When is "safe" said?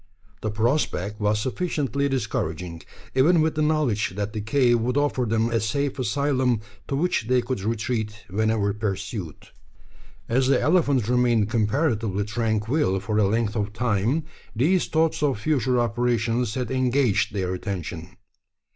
5.59-5.99